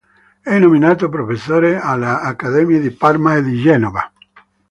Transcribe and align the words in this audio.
È 0.41 0.57
nominato 0.57 1.09
professore 1.09 1.79
alle 1.79 2.07
Accademie 2.07 2.79
di 2.79 2.89
Parma 2.89 3.35
e 3.35 3.43
di 3.43 3.61
Genova. 3.61 4.11